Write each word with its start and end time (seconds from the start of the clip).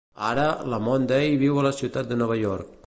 Ara, 0.29 0.45
la 0.71 0.79
Monday 0.85 1.37
viu 1.45 1.59
a 1.63 1.67
la 1.69 1.75
ciutat 1.83 2.13
de 2.13 2.21
Nova 2.25 2.41
York. 2.47 2.77